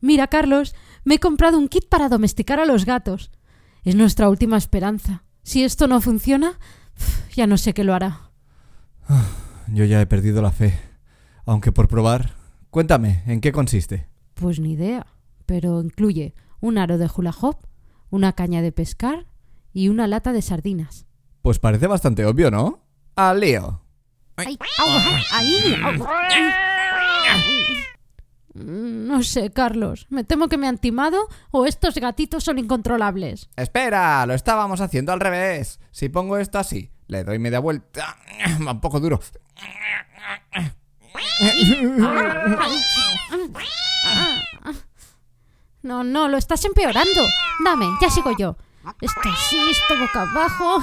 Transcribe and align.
Mira, 0.00 0.28
Carlos, 0.28 0.74
me 1.04 1.16
he 1.16 1.18
comprado 1.18 1.58
un 1.58 1.68
kit 1.68 1.88
para 1.88 2.08
domesticar 2.08 2.60
a 2.60 2.66
los 2.66 2.84
gatos. 2.84 3.30
Es 3.84 3.94
nuestra 3.94 4.28
última 4.28 4.56
esperanza. 4.56 5.24
Si 5.42 5.64
esto 5.64 5.88
no 5.88 6.00
funciona, 6.00 6.58
ya 7.34 7.46
no 7.46 7.56
sé 7.56 7.74
qué 7.74 7.84
lo 7.84 7.94
hará. 7.94 8.30
Yo 9.68 9.84
ya 9.84 10.00
he 10.00 10.06
perdido 10.06 10.42
la 10.42 10.52
fe. 10.52 10.78
Aunque 11.44 11.72
por 11.72 11.88
probar. 11.88 12.34
Cuéntame, 12.70 13.22
¿en 13.26 13.40
qué 13.40 13.52
consiste? 13.52 14.08
Pues 14.34 14.60
ni 14.60 14.72
idea, 14.72 15.06
pero 15.46 15.80
incluye 15.80 16.34
un 16.60 16.78
aro 16.78 16.98
de 16.98 17.08
hula 17.14 17.32
hoop, 17.32 17.56
una 18.10 18.34
caña 18.34 18.60
de 18.60 18.72
pescar 18.72 19.26
y 19.72 19.88
una 19.88 20.06
lata 20.06 20.32
de 20.32 20.42
sardinas. 20.42 21.06
Pues 21.42 21.58
parece 21.58 21.86
bastante 21.86 22.26
obvio, 22.26 22.50
¿no? 22.50 22.84
¡Al 23.16 23.40
lío! 23.40 23.82
Ay, 24.36 24.58
au, 24.78 24.88
ahí, 25.32 25.76
au. 25.82 25.94
No 28.64 29.22
sé, 29.22 29.50
Carlos. 29.50 30.06
Me 30.10 30.24
temo 30.24 30.48
que 30.48 30.58
me 30.58 30.66
han 30.66 30.78
timado 30.78 31.28
o 31.50 31.66
estos 31.66 31.94
gatitos 31.94 32.44
son 32.44 32.58
incontrolables. 32.58 33.48
Espera, 33.56 34.26
lo 34.26 34.34
estábamos 34.34 34.80
haciendo 34.80 35.12
al 35.12 35.20
revés. 35.20 35.80
Si 35.90 36.08
pongo 36.08 36.36
esto 36.38 36.58
así, 36.58 36.90
le 37.06 37.24
doy 37.24 37.38
media 37.38 37.60
vuelta. 37.60 38.16
Va 38.66 38.72
un 38.72 38.80
poco 38.80 39.00
duro. 39.00 39.20
No, 45.82 46.02
no, 46.04 46.28
lo 46.28 46.36
estás 46.36 46.64
empeorando. 46.64 47.26
Dame, 47.64 47.86
ya 48.00 48.10
sigo 48.10 48.32
yo. 48.36 48.56
Esto 49.00 49.20
así, 49.24 49.58
esto 49.70 49.98
boca 49.98 50.22
abajo. 50.22 50.80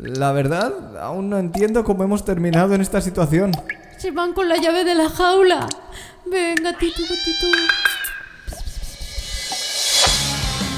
La 0.00 0.32
verdad, 0.32 0.72
aún 1.00 1.30
no 1.30 1.38
entiendo 1.38 1.84
cómo 1.84 2.02
hemos 2.02 2.24
terminado 2.24 2.74
en 2.74 2.80
esta 2.80 3.00
situación. 3.00 3.52
Se 3.96 4.10
van 4.10 4.32
con 4.32 4.48
la 4.48 4.56
llave 4.56 4.82
de 4.82 4.94
la 4.96 5.08
jaula. 5.08 5.68
Ven, 6.26 6.56
gatito, 6.56 7.00
gatito. 7.02 7.46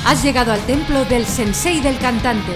Has 0.05 0.23
llegado 0.23 0.53
al 0.53 0.61
templo 0.67 1.05
del 1.07 1.25
sensei 1.25 1.81
del 1.81 1.99
cantante. 1.99 2.53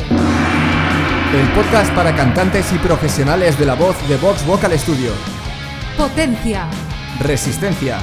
El 1.35 1.49
podcast 1.55 1.93
para 1.95 2.15
cantantes 2.15 2.71
y 2.75 2.79
profesionales 2.79 3.59
de 3.59 3.65
la 3.65 3.75
voz 3.75 3.97
de 4.07 4.19
Vox 4.19 4.45
Vocal 4.47 4.79
Studio. 4.79 5.13
Potencia. 5.97 6.69
Resistencia. 7.21 7.99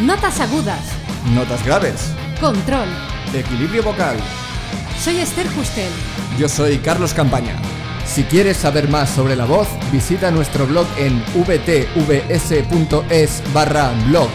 Notas 0.00 0.40
agudas. 0.40 0.80
Notas 1.34 1.64
graves. 1.64 2.12
Control. 2.40 2.88
Equilibrio 3.34 3.82
vocal. 3.82 4.16
Soy 5.00 5.16
Esther 5.18 5.48
Justel. 5.54 5.90
Yo 6.38 6.48
soy 6.48 6.78
Carlos 6.78 7.12
Campaña. 7.12 7.56
Si 8.06 8.22
quieres 8.22 8.56
saber 8.56 8.88
más 8.88 9.10
sobre 9.10 9.36
la 9.36 9.44
voz, 9.44 9.68
visita 9.92 10.30
nuestro 10.30 10.66
blog 10.66 10.86
en 10.96 11.18
vtvs.es 11.34 13.42
barra 13.52 13.92
blog. 14.08 14.28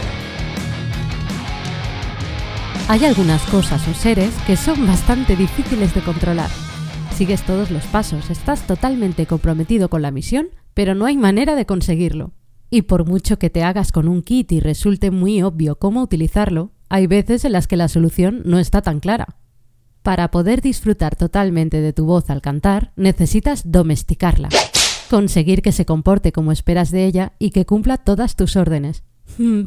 Hay 2.88 3.04
algunas 3.04 3.42
cosas 3.46 3.86
o 3.88 3.94
seres 3.94 4.32
que 4.46 4.56
son 4.56 4.86
bastante 4.86 5.34
difíciles 5.34 5.94
de 5.94 6.02
controlar. 6.02 6.50
Sigues 7.16 7.42
todos 7.42 7.70
los 7.70 7.84
pasos, 7.86 8.30
estás 8.30 8.66
totalmente 8.66 9.26
comprometido 9.26 9.88
con 9.88 10.02
la 10.02 10.10
misión, 10.10 10.50
pero 10.74 10.94
no 10.94 11.06
hay 11.06 11.16
manera 11.16 11.56
de 11.56 11.66
conseguirlo. 11.66 12.32
Y 12.70 12.82
por 12.82 13.06
mucho 13.06 13.38
que 13.38 13.50
te 13.50 13.64
hagas 13.64 13.90
con 13.90 14.06
un 14.06 14.22
kit 14.22 14.52
y 14.52 14.60
resulte 14.60 15.10
muy 15.10 15.42
obvio 15.42 15.76
cómo 15.76 16.02
utilizarlo, 16.02 16.70
hay 16.88 17.06
veces 17.06 17.44
en 17.44 17.52
las 17.52 17.66
que 17.66 17.76
la 17.76 17.88
solución 17.88 18.42
no 18.44 18.58
está 18.58 18.82
tan 18.82 19.00
clara. 19.00 19.36
Para 20.02 20.32
poder 20.32 20.62
disfrutar 20.62 21.14
totalmente 21.14 21.80
de 21.80 21.92
tu 21.92 22.06
voz 22.06 22.28
al 22.28 22.42
cantar, 22.42 22.92
necesitas 22.96 23.70
domesticarla. 23.70 24.48
Conseguir 25.08 25.62
que 25.62 25.70
se 25.70 25.86
comporte 25.86 26.32
como 26.32 26.50
esperas 26.50 26.90
de 26.90 27.06
ella 27.06 27.32
y 27.38 27.50
que 27.50 27.66
cumpla 27.66 27.98
todas 27.98 28.34
tus 28.34 28.56
órdenes. 28.56 29.04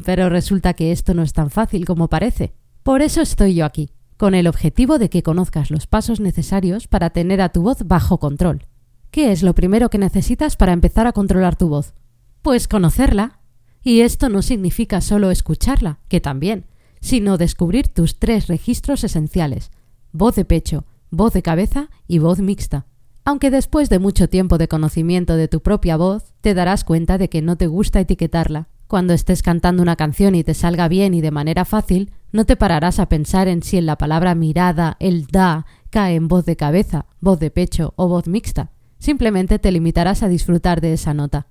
Pero 0.04 0.28
resulta 0.28 0.74
que 0.74 0.92
esto 0.92 1.14
no 1.14 1.22
es 1.22 1.32
tan 1.32 1.50
fácil 1.50 1.86
como 1.86 2.08
parece. 2.08 2.52
Por 2.82 3.00
eso 3.00 3.22
estoy 3.22 3.54
yo 3.54 3.64
aquí, 3.64 3.90
con 4.18 4.34
el 4.34 4.46
objetivo 4.46 4.98
de 4.98 5.08
que 5.08 5.22
conozcas 5.22 5.70
los 5.70 5.86
pasos 5.86 6.20
necesarios 6.20 6.86
para 6.86 7.10
tener 7.10 7.40
a 7.40 7.48
tu 7.48 7.62
voz 7.62 7.78
bajo 7.86 8.18
control. 8.18 8.66
¿Qué 9.10 9.32
es 9.32 9.42
lo 9.42 9.54
primero 9.54 9.88
que 9.88 9.98
necesitas 9.98 10.56
para 10.56 10.72
empezar 10.72 11.06
a 11.06 11.12
controlar 11.12 11.56
tu 11.56 11.68
voz? 11.68 11.94
Pues 12.42 12.68
conocerla. 12.68 13.40
Y 13.82 14.00
esto 14.00 14.28
no 14.28 14.42
significa 14.42 15.00
solo 15.00 15.30
escucharla, 15.30 16.00
que 16.08 16.20
también, 16.20 16.66
sino 17.00 17.38
descubrir 17.38 17.88
tus 17.88 18.18
tres 18.18 18.48
registros 18.48 19.04
esenciales, 19.04 19.70
voz 20.12 20.36
de 20.36 20.44
pecho, 20.44 20.84
voz 21.10 21.32
de 21.32 21.42
cabeza 21.42 21.90
y 22.06 22.18
voz 22.18 22.40
mixta. 22.40 22.86
Aunque 23.24 23.50
después 23.50 23.88
de 23.88 23.98
mucho 23.98 24.28
tiempo 24.28 24.56
de 24.56 24.68
conocimiento 24.68 25.36
de 25.36 25.48
tu 25.48 25.60
propia 25.60 25.96
voz, 25.96 26.34
te 26.40 26.54
darás 26.54 26.84
cuenta 26.84 27.18
de 27.18 27.28
que 27.28 27.42
no 27.42 27.56
te 27.56 27.66
gusta 27.66 28.00
etiquetarla. 28.00 28.68
Cuando 28.86 29.14
estés 29.14 29.42
cantando 29.42 29.82
una 29.82 29.96
canción 29.96 30.36
y 30.36 30.44
te 30.44 30.54
salga 30.54 30.86
bien 30.86 31.12
y 31.12 31.20
de 31.20 31.32
manera 31.32 31.64
fácil, 31.64 32.12
no 32.30 32.44
te 32.44 32.54
pararás 32.54 33.00
a 33.00 33.08
pensar 33.08 33.48
en 33.48 33.64
si 33.64 33.78
en 33.78 33.86
la 33.86 33.98
palabra 33.98 34.36
mirada, 34.36 34.96
el 35.00 35.26
da, 35.26 35.66
cae 35.90 36.14
en 36.14 36.28
voz 36.28 36.44
de 36.44 36.56
cabeza, 36.56 37.06
voz 37.20 37.40
de 37.40 37.50
pecho 37.50 37.94
o 37.96 38.06
voz 38.06 38.28
mixta. 38.28 38.70
Simplemente 38.98 39.58
te 39.58 39.72
limitarás 39.72 40.22
a 40.22 40.28
disfrutar 40.28 40.80
de 40.80 40.92
esa 40.92 41.14
nota. 41.14 41.48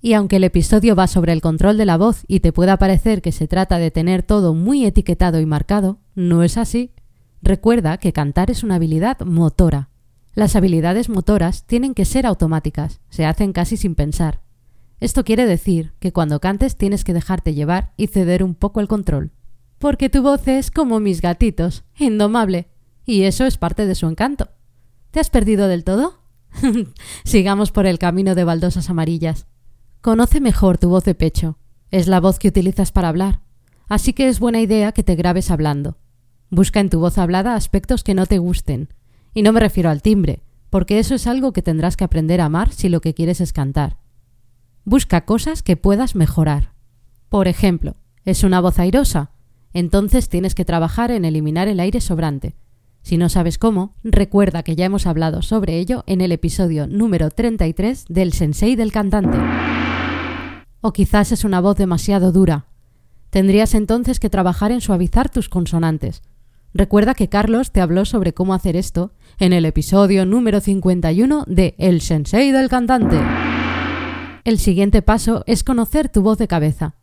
Y 0.00 0.14
aunque 0.14 0.36
el 0.36 0.44
episodio 0.44 0.94
va 0.94 1.08
sobre 1.08 1.32
el 1.32 1.42
control 1.42 1.76
de 1.76 1.84
la 1.84 1.98
voz 1.98 2.24
y 2.28 2.40
te 2.40 2.52
pueda 2.52 2.78
parecer 2.78 3.20
que 3.20 3.32
se 3.32 3.48
trata 3.48 3.78
de 3.78 3.90
tener 3.90 4.22
todo 4.22 4.54
muy 4.54 4.86
etiquetado 4.86 5.40
y 5.40 5.46
marcado, 5.46 5.98
no 6.14 6.42
es 6.42 6.56
así. 6.56 6.92
Recuerda 7.42 7.98
que 7.98 8.12
cantar 8.12 8.50
es 8.50 8.62
una 8.62 8.76
habilidad 8.76 9.20
motora. 9.20 9.90
Las 10.34 10.56
habilidades 10.56 11.08
motoras 11.08 11.64
tienen 11.64 11.94
que 11.94 12.04
ser 12.04 12.26
automáticas, 12.26 13.00
se 13.08 13.24
hacen 13.24 13.52
casi 13.52 13.76
sin 13.76 13.94
pensar. 13.94 14.40
Esto 15.00 15.24
quiere 15.24 15.46
decir 15.46 15.92
que 16.00 16.12
cuando 16.12 16.40
cantes 16.40 16.76
tienes 16.76 17.04
que 17.04 17.14
dejarte 17.14 17.54
llevar 17.54 17.92
y 17.96 18.08
ceder 18.08 18.42
un 18.42 18.54
poco 18.54 18.80
el 18.80 18.88
control. 18.88 19.32
Porque 19.78 20.08
tu 20.10 20.22
voz 20.22 20.46
es 20.48 20.70
como 20.70 20.98
mis 20.98 21.20
gatitos, 21.20 21.84
indomable, 21.96 22.68
y 23.04 23.22
eso 23.22 23.46
es 23.46 23.58
parte 23.58 23.86
de 23.86 23.94
su 23.94 24.06
encanto. 24.06 24.48
¿Te 25.12 25.20
has 25.20 25.30
perdido 25.30 25.68
del 25.68 25.84
todo? 25.84 26.20
Sigamos 27.24 27.70
por 27.70 27.86
el 27.86 27.98
camino 27.98 28.34
de 28.34 28.44
baldosas 28.44 28.90
amarillas. 28.90 29.46
Conoce 30.00 30.40
mejor 30.40 30.78
tu 30.78 30.88
voz 30.88 31.04
de 31.04 31.14
pecho. 31.14 31.58
Es 31.90 32.08
la 32.08 32.20
voz 32.20 32.38
que 32.38 32.48
utilizas 32.48 32.92
para 32.92 33.08
hablar. 33.08 33.40
Así 33.88 34.12
que 34.12 34.28
es 34.28 34.40
buena 34.40 34.60
idea 34.60 34.92
que 34.92 35.02
te 35.02 35.14
grabes 35.14 35.50
hablando. 35.50 35.96
Busca 36.50 36.80
en 36.80 36.90
tu 36.90 37.00
voz 37.00 37.18
hablada 37.18 37.54
aspectos 37.54 38.02
que 38.02 38.14
no 38.14 38.26
te 38.26 38.38
gusten. 38.38 38.88
Y 39.34 39.42
no 39.42 39.52
me 39.52 39.60
refiero 39.60 39.90
al 39.90 40.02
timbre, 40.02 40.40
porque 40.70 40.98
eso 40.98 41.14
es 41.14 41.26
algo 41.26 41.52
que 41.52 41.62
tendrás 41.62 41.96
que 41.96 42.04
aprender 42.04 42.40
a 42.40 42.46
amar 42.46 42.72
si 42.72 42.88
lo 42.88 43.00
que 43.00 43.14
quieres 43.14 43.40
es 43.40 43.52
cantar. 43.52 43.98
Busca 44.84 45.24
cosas 45.24 45.62
que 45.62 45.76
puedas 45.76 46.14
mejorar. 46.14 46.72
Por 47.28 47.48
ejemplo, 47.48 47.96
¿es 48.24 48.42
una 48.42 48.60
voz 48.60 48.78
airosa? 48.78 49.32
Entonces 49.74 50.28
tienes 50.28 50.54
que 50.54 50.64
trabajar 50.64 51.10
en 51.10 51.24
eliminar 51.24 51.68
el 51.68 51.80
aire 51.80 52.00
sobrante. 52.00 52.54
Si 53.02 53.16
no 53.16 53.28
sabes 53.28 53.58
cómo, 53.58 53.94
recuerda 54.02 54.62
que 54.62 54.76
ya 54.76 54.86
hemos 54.86 55.06
hablado 55.06 55.42
sobre 55.42 55.78
ello 55.78 56.04
en 56.06 56.20
el 56.20 56.32
episodio 56.32 56.86
número 56.86 57.30
33 57.30 58.06
del 58.08 58.32
Sensei 58.32 58.76
del 58.76 58.92
cantante. 58.92 59.38
O 60.80 60.92
quizás 60.92 61.32
es 61.32 61.44
una 61.44 61.60
voz 61.60 61.76
demasiado 61.76 62.32
dura. 62.32 62.66
Tendrías 63.30 63.74
entonces 63.74 64.20
que 64.20 64.30
trabajar 64.30 64.72
en 64.72 64.80
suavizar 64.80 65.28
tus 65.28 65.48
consonantes. 65.48 66.22
Recuerda 66.78 67.14
que 67.14 67.28
Carlos 67.28 67.72
te 67.72 67.80
habló 67.80 68.04
sobre 68.04 68.32
cómo 68.32 68.54
hacer 68.54 68.76
esto 68.76 69.10
en 69.40 69.52
el 69.52 69.64
episodio 69.64 70.24
número 70.24 70.60
51 70.60 71.42
de 71.48 71.74
El 71.76 72.00
Sensei 72.00 72.52
del 72.52 72.68
cantante. 72.68 73.18
El 74.44 74.60
siguiente 74.60 75.02
paso 75.02 75.42
es 75.48 75.64
conocer 75.64 76.08
tu 76.08 76.22
voz 76.22 76.38
de 76.38 76.46
cabeza. 76.46 76.94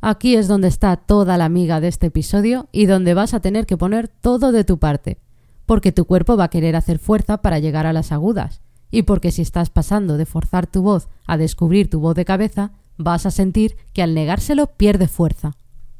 Aquí 0.00 0.34
es 0.34 0.48
donde 0.48 0.66
está 0.66 0.96
toda 0.96 1.38
la 1.38 1.44
amiga 1.44 1.80
de 1.80 1.86
este 1.86 2.08
episodio 2.08 2.68
y 2.72 2.86
donde 2.86 3.14
vas 3.14 3.32
a 3.32 3.38
tener 3.38 3.64
que 3.64 3.76
poner 3.76 4.08
todo 4.08 4.50
de 4.50 4.64
tu 4.64 4.78
parte, 4.78 5.20
porque 5.66 5.92
tu 5.92 6.04
cuerpo 6.04 6.36
va 6.36 6.44
a 6.44 6.50
querer 6.50 6.74
hacer 6.74 6.98
fuerza 6.98 7.42
para 7.42 7.60
llegar 7.60 7.86
a 7.86 7.92
las 7.92 8.10
agudas, 8.10 8.60
y 8.90 9.02
porque 9.02 9.30
si 9.30 9.42
estás 9.42 9.70
pasando 9.70 10.16
de 10.16 10.26
forzar 10.26 10.66
tu 10.66 10.82
voz 10.82 11.06
a 11.28 11.36
descubrir 11.36 11.88
tu 11.88 12.00
voz 12.00 12.16
de 12.16 12.24
cabeza, 12.24 12.72
vas 12.98 13.24
a 13.24 13.30
sentir 13.30 13.76
que 13.92 14.02
al 14.02 14.14
negárselo 14.14 14.66
pierde 14.66 15.06
fuerza. 15.06 15.52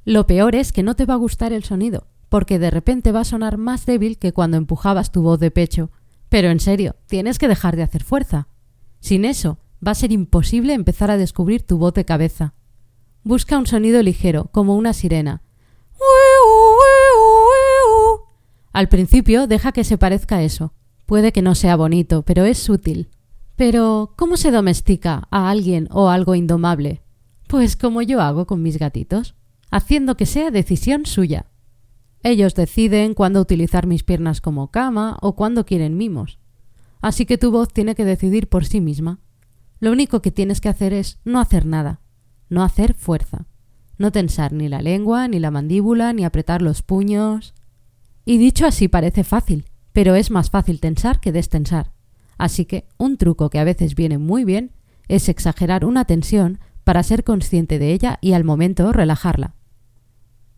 Lo 0.05 0.27
peor 0.27 0.57
es 0.57 0.73
que 0.73 0.83
no 0.83 0.97
te 0.97 1.07
va 1.07 1.15
a 1.15 1.19
gustar 1.19 1.53
el 1.53 1.63
sonido, 1.63 2.09
porque 2.33 2.59
de 2.59 2.71
repente 2.71 3.13
va 3.13 3.21
a 3.21 3.25
sonar 3.25 3.59
más 3.59 3.85
débil 3.85 4.17
que 4.17 4.33
cuando 4.33 4.57
empujabas 4.57 5.13
tu 5.13 5.21
voz 5.21 5.39
de 5.39 5.51
pecho. 5.51 5.91
Pero 6.31 6.49
en 6.49 6.61
serio, 6.61 6.97
tienes 7.07 7.39
que 7.39 7.47
dejar 7.47 7.77
de 7.77 7.83
hacer 7.83 8.05
fuerza. 8.05 8.49
Sin 9.01 9.27
eso, 9.27 9.59
va 9.87 9.91
a 9.91 9.95
ser 9.95 10.13
imposible 10.13 10.73
empezar 10.73 11.11
a 11.11 11.19
descubrir 11.19 11.61
tu 11.63 11.77
voz 11.77 11.93
de 11.93 12.07
cabeza. 12.07 12.55
Busca 13.23 13.59
un 13.59 13.67
sonido 13.67 14.03
ligero, 14.03 14.49
como 14.51 14.77
una 14.77 14.95
sirena. 14.95 15.43
Al 18.73 18.89
principio 18.89 19.47
deja 19.47 19.73
que 19.73 19.85
se 19.85 19.99
parezca 19.99 20.37
a 20.37 20.43
eso. 20.43 20.73
Puede 21.05 21.33
que 21.33 21.43
no 21.43 21.55
sea 21.55 21.77
bonito, 21.77 22.23
pero 22.23 22.47
es 22.47 22.67
útil. 22.71 23.11
Pero, 23.57 24.15
¿cómo 24.17 24.39
se 24.39 24.53
domestica 24.53 25.29
a 25.31 25.51
alguien 25.51 25.87
o 25.91 26.09
algo 26.09 26.35
indomable? 26.35 27.03
Pues 27.47 27.77
como 27.77 28.01
yo 28.01 28.23
hago 28.23 28.47
con 28.47 28.63
mis 28.63 28.79
gatitos, 28.79 29.35
haciendo 29.71 30.17
que 30.17 30.25
sea 30.25 30.51
decisión 30.51 31.05
suya. 31.05 31.52
Ellos 32.23 32.55
deciden 32.55 33.15
cuándo 33.15 33.41
utilizar 33.41 33.87
mis 33.87 34.05
piernas 34.05 34.41
como 34.41 34.71
cama 34.71 35.19
o 35.21 35.35
cuándo 35.35 35.67
quieren 35.67 35.97
mimos. 35.97 36.39
Así 37.01 37.27
que 37.27 37.39
tu 37.39 37.51
voz 37.51 37.73
tiene 37.73 37.95
que 37.95 38.05
decidir 38.05 38.49
por 38.49 38.65
sí 38.65 38.81
misma. 38.81 39.19
Lo 39.81 39.91
único 39.91 40.23
que 40.23 40.31
tienes 40.31 40.61
que 40.61 40.69
hacer 40.69 40.93
es 40.93 41.19
no 41.25 41.41
hacer 41.41 41.67
nada, 41.67 42.01
no 42.49 42.63
hacer 42.63 42.95
fuerza, 42.95 43.47
no 43.99 44.13
tensar 44.13 44.53
ni 44.53 44.69
la 44.69 44.81
lengua, 44.81 45.27
ni 45.27 45.41
la 45.41 45.51
mandíbula, 45.51 46.13
ni 46.13 46.25
apretar 46.25 46.63
los 46.63 46.83
puños. 46.83 47.55
Y 48.25 48.39
dicho 48.39 48.67
así 48.67 48.87
parece 48.87 49.25
fácil, 49.25 49.65
pero 49.93 50.15
es 50.15 50.31
más 50.31 50.51
fácil 50.51 50.79
tensar 50.79 51.19
que 51.19 51.33
destensar. 51.33 51.93
Así 52.39 52.65
que 52.65 52.87
un 52.99 53.17
truco 53.17 53.51
que 53.51 53.59
a 53.59 53.65
veces 53.65 53.97
viene 53.97 54.19
muy 54.19 54.45
bien 54.45 54.71
es 55.09 55.29
exagerar 55.29 55.85
una 55.85 56.05
tensión 56.05 56.61
para 56.85 57.03
ser 57.03 57.25
consciente 57.25 57.81
de 57.81 57.93
ella 57.93 58.19
y 58.21 58.33
al 58.33 58.45
momento 58.45 58.93
relajarla. 58.93 59.55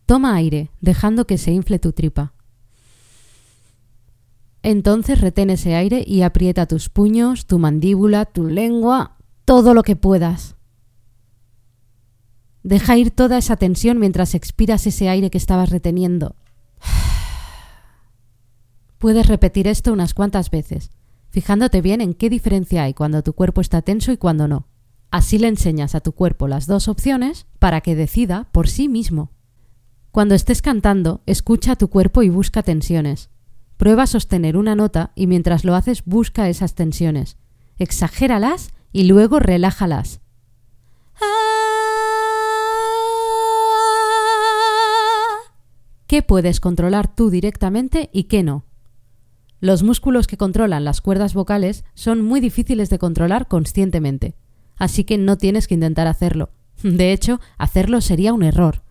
Toma 0.05 0.35
aire, 0.35 0.69
dejando 0.81 1.25
que 1.25 1.37
se 1.37 1.51
infle 1.51 1.79
tu 1.79 1.91
tripa. 1.91 2.33
Entonces 4.61 5.21
retén 5.21 5.49
ese 5.49 5.75
aire 5.75 6.03
y 6.05 6.23
aprieta 6.23 6.65
tus 6.65 6.89
puños, 6.89 7.45
tu 7.45 7.59
mandíbula, 7.59 8.25
tu 8.25 8.47
lengua, 8.47 9.15
todo 9.45 9.73
lo 9.73 9.83
que 9.83 9.95
puedas. 9.95 10.55
Deja 12.63 12.97
ir 12.97 13.11
toda 13.11 13.37
esa 13.37 13.57
tensión 13.57 13.99
mientras 13.99 14.33
expiras 14.33 14.87
ese 14.87 15.07
aire 15.07 15.29
que 15.29 15.37
estabas 15.37 15.69
reteniendo. 15.69 16.35
Puedes 18.97 19.27
repetir 19.27 19.67
esto 19.67 19.93
unas 19.93 20.15
cuantas 20.15 20.49
veces, 20.49 20.89
fijándote 21.29 21.81
bien 21.81 22.01
en 22.01 22.15
qué 22.15 22.29
diferencia 22.29 22.83
hay 22.83 22.95
cuando 22.95 23.21
tu 23.21 23.33
cuerpo 23.33 23.61
está 23.61 23.83
tenso 23.83 24.11
y 24.11 24.17
cuando 24.17 24.47
no. 24.47 24.67
Así 25.11 25.37
le 25.37 25.47
enseñas 25.47 25.93
a 25.93 26.01
tu 26.01 26.13
cuerpo 26.13 26.47
las 26.47 26.65
dos 26.65 26.87
opciones 26.87 27.45
para 27.59 27.81
que 27.81 27.95
decida 27.95 28.49
por 28.51 28.67
sí 28.67 28.89
mismo. 28.89 29.31
Cuando 30.15 30.33
estés 30.33 30.61
cantando, 30.61 31.19
escucha 31.25 31.73
a 31.73 31.75
tu 31.75 31.89
cuerpo 31.89 32.23
y 32.23 32.29
busca 32.29 32.63
tensiones. 32.63 33.29
Prueba 33.75 34.03
a 34.03 34.07
sostener 34.07 34.55
una 34.55 34.73
nota 34.73 35.11
y 35.13 35.27
mientras 35.27 35.65
lo 35.65 35.75
haces 35.75 36.05
busca 36.05 36.47
esas 36.47 36.73
tensiones. 36.73 37.35
Exagéralas 37.79 38.69
y 38.93 39.03
luego 39.03 39.39
relájalas. 39.39 40.21
¿Qué 46.07 46.21
puedes 46.21 46.61
controlar 46.61 47.13
tú 47.13 47.29
directamente 47.29 48.09
y 48.13 48.23
qué 48.29 48.41
no? 48.41 48.63
Los 49.59 49.83
músculos 49.83 50.27
que 50.27 50.37
controlan 50.37 50.85
las 50.85 51.01
cuerdas 51.01 51.33
vocales 51.33 51.83
son 51.93 52.21
muy 52.21 52.39
difíciles 52.39 52.89
de 52.89 52.99
controlar 52.99 53.49
conscientemente, 53.49 54.35
así 54.77 55.03
que 55.03 55.17
no 55.17 55.37
tienes 55.37 55.67
que 55.67 55.73
intentar 55.73 56.07
hacerlo. 56.07 56.51
De 56.83 57.11
hecho, 57.11 57.41
hacerlo 57.57 57.99
sería 57.99 58.31
un 58.31 58.43
error. 58.43 58.85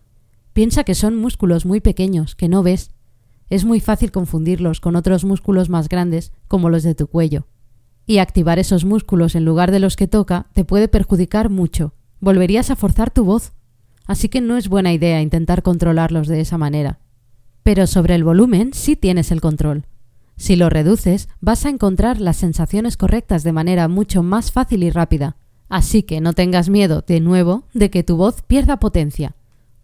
Piensa 0.55 0.85
que 0.85 0.95
son 0.95 1.17
músculos 1.17 1.65
muy 1.65 1.81
pequeños, 1.81 2.33
que 2.33 2.47
no 2.47 2.63
ves. 2.63 2.91
Es 3.49 3.65
muy 3.65 3.81
fácil 3.81 4.13
confundirlos 4.13 4.79
con 4.79 4.95
otros 4.95 5.25
músculos 5.25 5.67
más 5.67 5.89
grandes, 5.89 6.31
como 6.47 6.69
los 6.69 6.81
de 6.81 6.95
tu 6.95 7.07
cuello. 7.07 7.45
Y 8.05 8.19
activar 8.19 8.57
esos 8.57 8.85
músculos 8.85 9.35
en 9.35 9.43
lugar 9.43 9.71
de 9.71 9.81
los 9.81 9.97
que 9.97 10.07
toca 10.07 10.47
te 10.53 10.63
puede 10.63 10.87
perjudicar 10.87 11.49
mucho. 11.49 11.93
Volverías 12.21 12.71
a 12.71 12.77
forzar 12.77 13.11
tu 13.11 13.25
voz. 13.25 13.51
Así 14.07 14.29
que 14.29 14.39
no 14.39 14.55
es 14.55 14.69
buena 14.69 14.93
idea 14.93 15.21
intentar 15.21 15.61
controlarlos 15.61 16.29
de 16.29 16.39
esa 16.39 16.57
manera. 16.57 16.99
Pero 17.61 17.85
sobre 17.85 18.15
el 18.15 18.23
volumen 18.23 18.71
sí 18.73 18.95
tienes 18.95 19.31
el 19.31 19.41
control. 19.41 19.87
Si 20.37 20.55
lo 20.55 20.69
reduces, 20.69 21.27
vas 21.41 21.65
a 21.65 21.69
encontrar 21.69 22.21
las 22.21 22.37
sensaciones 22.37 22.95
correctas 22.95 23.43
de 23.43 23.51
manera 23.51 23.89
mucho 23.89 24.23
más 24.23 24.53
fácil 24.53 24.83
y 24.83 24.89
rápida. 24.89 25.35
Así 25.67 26.03
que 26.03 26.21
no 26.21 26.31
tengas 26.31 26.69
miedo, 26.69 27.03
de 27.05 27.19
nuevo, 27.19 27.65
de 27.73 27.89
que 27.89 28.03
tu 28.03 28.15
voz 28.15 28.41
pierda 28.41 28.79
potencia. 28.79 29.35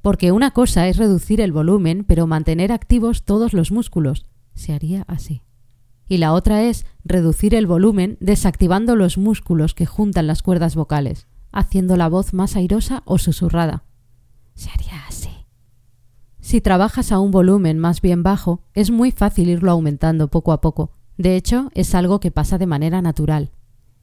Porque 0.02 0.32
una 0.32 0.52
cosa 0.52 0.88
es 0.88 0.98
reducir 0.98 1.42
el 1.42 1.52
volumen, 1.52 2.04
pero 2.04 2.28
mantener 2.28 2.72
activos 2.72 3.24
todos 3.24 3.54
los 3.54 3.72
músculos. 3.72 4.26
Se 4.56 4.74
haría 4.74 5.04
así. 5.08 5.44
Y 6.08 6.18
la 6.18 6.34
otra 6.34 6.64
es 6.64 6.86
reducir 7.06 7.56
el 7.56 7.68
volumen 7.68 8.18
desactivando 8.20 8.96
los 8.96 9.18
músculos 9.18 9.74
que 9.74 9.86
juntan 9.86 10.28
las 10.28 10.42
cuerdas 10.44 10.76
vocales, 10.76 11.28
haciendo 11.52 11.96
la 11.96 12.10
voz 12.10 12.34
más 12.34 12.56
airosa 12.56 13.04
o 13.06 13.18
susurrada. 13.18 13.84
Se 14.56 14.70
haría 14.70 15.06
así. 15.08 15.30
Si 16.42 16.60
trabajas 16.60 17.12
a 17.12 17.20
un 17.20 17.32
volumen 17.32 17.78
más 17.78 18.02
bien 18.02 18.24
bajo, 18.24 18.64
es 18.74 18.92
muy 18.92 19.12
fácil 19.12 19.50
irlo 19.50 19.72
aumentando 19.72 20.28
poco 20.28 20.52
a 20.52 20.60
poco. 20.60 20.92
De 21.18 21.36
hecho, 21.36 21.70
es 21.76 21.94
algo 21.94 22.20
que 22.20 22.32
pasa 22.32 22.58
de 22.58 22.66
manera 22.66 23.02
natural. 23.02 23.52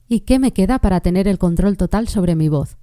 ¿Y 0.07 0.21
qué 0.21 0.39
me 0.39 0.53
queda 0.53 0.79
para 0.79 1.01
tener 1.01 1.29
el 1.29 1.39
control 1.39 1.77
total 1.77 2.09
sobre 2.09 2.37
mi 2.37 2.49
voz? 2.49 2.79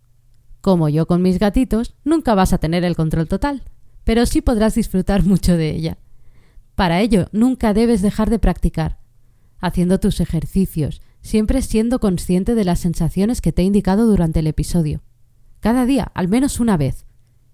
Como 0.66 0.90
yo 0.90 1.06
con 1.06 1.22
mis 1.22 1.38
gatitos, 1.38 1.94
nunca 2.04 2.34
vas 2.34 2.52
a 2.52 2.58
tener 2.58 2.84
el 2.86 2.96
control 2.96 3.28
total, 3.28 3.62
pero 4.04 4.26
sí 4.26 4.42
podrás 4.42 4.74
disfrutar 4.74 5.24
mucho 5.24 5.56
de 5.58 5.70
ella. 5.70 6.00
Para 6.74 7.02
ello, 7.02 7.28
nunca 7.32 7.76
debes 7.76 8.02
dejar 8.02 8.32
de 8.32 8.40
practicar, 8.40 8.98
haciendo 9.60 10.00
tus 10.00 10.20
ejercicios, 10.22 11.04
siempre 11.22 11.62
siendo 11.62 12.00
consciente 12.00 12.56
de 12.56 12.64
las 12.64 12.80
sensaciones 12.80 13.42
que 13.42 13.52
te 13.52 13.62
he 13.62 13.66
indicado 13.66 14.08
durante 14.08 14.40
el 14.40 14.48
episodio. 14.48 15.04
Cada 15.60 15.86
día, 15.86 16.12
al 16.16 16.30
menos 16.30 16.60
una 16.60 16.78
vez. 16.78 17.06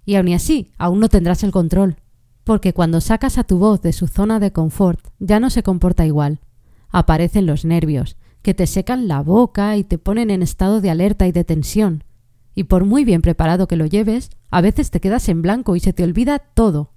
Y 0.05 0.15
aun 0.15 0.31
así, 0.31 0.71
aún 0.77 1.01
no 1.01 1.09
tendrás 1.09 1.43
el 1.43 1.51
control, 1.51 1.97
porque 2.45 2.71
cuando 2.71 3.01
sacas 3.01 3.37
a 3.37 3.43
tu 3.43 3.57
voz 3.57 3.81
de 3.81 3.91
su 3.91 4.07
zona 4.07 4.39
de 4.39 4.53
confort 4.53 5.05
ya 5.19 5.41
no 5.41 5.49
se 5.49 5.63
comporta 5.63 6.05
igual. 6.05 6.39
Aparecen 6.87 7.45
los 7.45 7.65
nervios, 7.65 8.15
que 8.41 8.53
te 8.53 8.67
secan 8.67 9.09
la 9.09 9.21
boca 9.21 9.75
y 9.75 9.83
te 9.83 9.97
ponen 9.97 10.29
en 10.29 10.41
estado 10.41 10.79
de 10.79 10.91
alerta 10.91 11.27
y 11.27 11.33
de 11.33 11.43
tensión. 11.43 12.05
Y 12.53 12.65
por 12.65 12.85
muy 12.85 13.05
bien 13.05 13.21
preparado 13.21 13.67
que 13.67 13.75
lo 13.75 13.85
lleves, 13.85 14.29
a 14.49 14.61
veces 14.61 14.91
te 14.91 14.99
quedas 14.99 15.29
en 15.29 15.41
blanco 15.41 15.75
y 15.75 15.79
se 15.79 15.93
te 15.93 16.03
olvida 16.03 16.39
todo. 16.39 16.91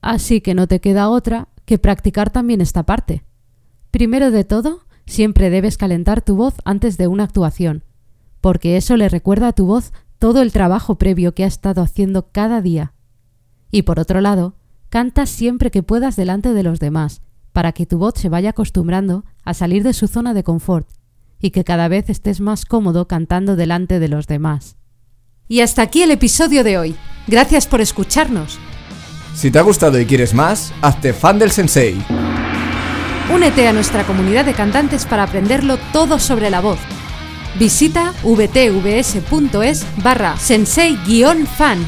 Así 0.00 0.40
que 0.40 0.54
no 0.54 0.66
te 0.66 0.80
queda 0.80 1.08
otra 1.08 1.48
que 1.64 1.78
practicar 1.78 2.30
también 2.30 2.60
esta 2.60 2.84
parte. 2.84 3.24
Primero 3.90 4.30
de 4.30 4.44
todo, 4.44 4.80
siempre 5.06 5.50
debes 5.50 5.76
calentar 5.76 6.22
tu 6.22 6.36
voz 6.36 6.54
antes 6.64 6.98
de 6.98 7.06
una 7.06 7.24
actuación, 7.24 7.84
porque 8.40 8.76
eso 8.76 8.96
le 8.96 9.08
recuerda 9.08 9.48
a 9.48 9.52
tu 9.52 9.66
voz 9.66 9.92
todo 10.18 10.42
el 10.42 10.52
trabajo 10.52 10.96
previo 10.96 11.34
que 11.34 11.44
ha 11.44 11.46
estado 11.46 11.82
haciendo 11.82 12.28
cada 12.30 12.60
día. 12.60 12.92
Y 13.70 13.82
por 13.82 14.00
otro 14.00 14.20
lado, 14.20 14.56
canta 14.88 15.26
siempre 15.26 15.70
que 15.70 15.82
puedas 15.82 16.16
delante 16.16 16.52
de 16.52 16.62
los 16.62 16.80
demás, 16.80 17.22
para 17.52 17.72
que 17.72 17.86
tu 17.86 17.98
voz 17.98 18.14
se 18.16 18.28
vaya 18.28 18.50
acostumbrando 18.50 19.24
a 19.44 19.54
salir 19.54 19.82
de 19.82 19.92
su 19.92 20.08
zona 20.08 20.34
de 20.34 20.44
confort 20.44 20.88
y 21.40 21.50
que 21.50 21.64
cada 21.64 21.88
vez 21.88 22.10
estés 22.10 22.40
más 22.40 22.64
cómodo 22.64 23.06
cantando 23.08 23.56
delante 23.56 23.98
de 24.00 24.08
los 24.08 24.26
demás. 24.26 24.76
Y 25.48 25.60
hasta 25.60 25.82
aquí 25.82 26.02
el 26.02 26.10
episodio 26.10 26.62
de 26.62 26.78
hoy. 26.78 26.96
Gracias 27.26 27.66
por 27.66 27.80
escucharnos. 27.80 28.58
Si 29.34 29.50
te 29.50 29.58
ha 29.58 29.62
gustado 29.62 29.98
y 29.98 30.06
quieres 30.06 30.34
más, 30.34 30.72
hazte 30.82 31.12
fan 31.12 31.38
del 31.38 31.50
sensei. 31.50 32.00
Únete 33.34 33.66
a 33.66 33.72
nuestra 33.72 34.04
comunidad 34.04 34.44
de 34.44 34.54
cantantes 34.54 35.06
para 35.06 35.24
aprenderlo 35.24 35.78
todo 35.92 36.18
sobre 36.18 36.50
la 36.50 36.60
voz 36.60 36.78
Visita 37.58 38.12
vtvs.es 38.22 39.84
barra 40.02 40.36
sensei-fan 40.36 41.78